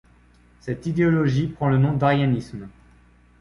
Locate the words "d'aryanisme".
1.93-2.67